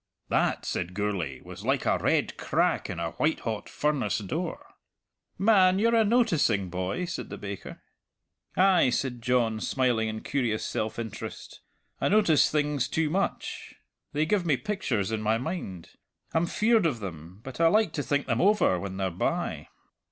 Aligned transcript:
"That," 0.29 0.65
said 0.65 0.95
Gourlay, 0.95 1.41
"was 1.41 1.63
like 1.63 1.85
a 1.85 1.99
red 1.99 2.35
crack 2.35 2.89
in 2.89 2.99
a 2.99 3.11
white 3.11 3.41
hot 3.41 3.69
furnace 3.69 4.17
door." 4.17 4.73
"Man, 5.37 5.77
you're 5.77 5.93
a 5.93 6.03
noticing 6.03 6.71
boy," 6.71 7.05
said 7.05 7.29
the 7.29 7.37
baker. 7.37 7.83
"Ay," 8.57 8.89
said 8.89 9.21
John, 9.21 9.59
smiling 9.59 10.07
in 10.07 10.21
curious 10.21 10.65
self 10.65 10.97
interest, 10.97 11.61
"I 11.99 12.09
notice 12.09 12.49
things 12.49 12.87
too 12.87 13.11
much. 13.11 13.75
They 14.11 14.25
give 14.25 14.43
me 14.43 14.57
pictures 14.57 15.11
in 15.11 15.21
my 15.21 15.37
mind. 15.37 15.89
I'm 16.33 16.47
feared 16.47 16.87
of 16.87 16.99
them, 16.99 17.39
but 17.43 17.61
I 17.61 17.67
like 17.67 17.93
to 17.93 18.01
think 18.01 18.25
them 18.25 18.41
over 18.41 18.79
when 18.79 18.97
they're 18.97 19.11
by." 19.11 19.67